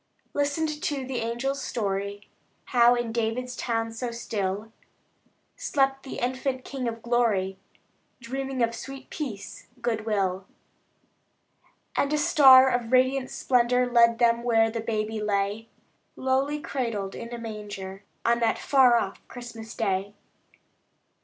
Listened 0.33 0.81
to 0.81 1.05
the 1.05 1.17
angels' 1.17 1.61
story: 1.63 2.27
How, 2.73 2.95
in 2.95 3.11
David's 3.11 3.55
town 3.55 3.91
so 3.91 4.09
still, 4.09 4.71
Slept 5.55 6.01
the 6.01 6.17
infant 6.17 6.65
King 6.65 6.87
of 6.87 7.03
Glory, 7.03 7.59
Dreaming 8.19 8.63
of 8.63 8.73
sweet 8.73 9.11
peace, 9.11 9.67
good 9.79 10.07
will. 10.07 10.47
And 11.95 12.11
a 12.11 12.17
star 12.17 12.67
of 12.69 12.91
radiant 12.91 13.29
splendor 13.29 13.85
Led 13.91 14.17
them 14.17 14.41
where 14.41 14.71
the 14.71 14.81
baby 14.81 15.21
lay, 15.21 15.67
Lowly 16.15 16.59
cradled 16.59 17.13
in 17.13 17.31
a 17.31 17.37
manger, 17.37 18.03
On 18.25 18.39
that 18.39 18.57
far 18.57 18.97
off 18.97 19.21
Christmas 19.27 19.75
day. 19.75 20.15